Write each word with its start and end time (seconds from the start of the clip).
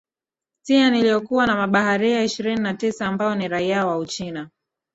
tian 0.65 0.95
iliyokuwa 0.95 1.47
na 1.47 1.55
mabaharia 1.55 2.23
ishirini 2.23 2.61
na 2.61 2.73
tisa 2.73 3.07
ambao 3.07 3.35
ni 3.35 3.47
raia 3.47 3.85
wa 3.85 3.97
uchina 3.97 4.49